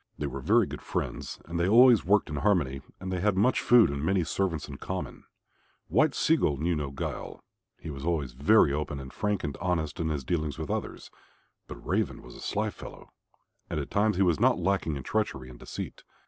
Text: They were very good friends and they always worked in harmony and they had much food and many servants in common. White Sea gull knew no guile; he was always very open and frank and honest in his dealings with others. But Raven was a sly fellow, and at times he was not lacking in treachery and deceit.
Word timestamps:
They 0.17 0.25
were 0.25 0.41
very 0.41 0.65
good 0.65 0.81
friends 0.81 1.39
and 1.45 1.59
they 1.59 1.67
always 1.67 2.03
worked 2.03 2.27
in 2.31 2.37
harmony 2.37 2.81
and 2.99 3.11
they 3.13 3.19
had 3.19 3.37
much 3.37 3.61
food 3.61 3.91
and 3.91 4.03
many 4.03 4.23
servants 4.23 4.67
in 4.67 4.77
common. 4.77 5.25
White 5.89 6.15
Sea 6.15 6.37
gull 6.37 6.57
knew 6.57 6.75
no 6.75 6.89
guile; 6.89 7.43
he 7.79 7.91
was 7.91 8.03
always 8.03 8.33
very 8.33 8.73
open 8.73 8.99
and 8.99 9.13
frank 9.13 9.43
and 9.43 9.55
honest 9.57 9.99
in 9.99 10.09
his 10.09 10.23
dealings 10.23 10.57
with 10.57 10.71
others. 10.71 11.11
But 11.67 11.85
Raven 11.85 12.23
was 12.23 12.33
a 12.33 12.41
sly 12.41 12.71
fellow, 12.71 13.11
and 13.69 13.79
at 13.79 13.91
times 13.91 14.15
he 14.17 14.23
was 14.23 14.39
not 14.39 14.57
lacking 14.57 14.95
in 14.95 15.03
treachery 15.03 15.51
and 15.51 15.59
deceit. 15.59 16.03